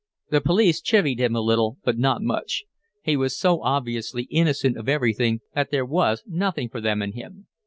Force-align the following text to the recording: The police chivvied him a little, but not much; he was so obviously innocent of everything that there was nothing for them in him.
The 0.31 0.41
police 0.41 0.81
chivvied 0.81 1.19
him 1.19 1.35
a 1.35 1.41
little, 1.41 1.77
but 1.83 1.95
not 1.95 2.23
much; 2.23 2.63
he 3.03 3.15
was 3.15 3.37
so 3.37 3.61
obviously 3.61 4.23
innocent 4.31 4.75
of 4.75 4.89
everything 4.89 5.41
that 5.53 5.69
there 5.69 5.85
was 5.85 6.23
nothing 6.25 6.69
for 6.69 6.81
them 6.81 7.03
in 7.03 7.11
him. 7.11 7.45